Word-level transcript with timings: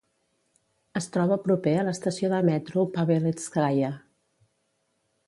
Es 0.99 1.07
troba 1.17 1.37
proper 1.43 1.73
a 1.81 1.83
l'estació 1.89 2.31
de 2.33 2.39
metro 2.49 2.87
Pavelétskaia. 2.97 3.93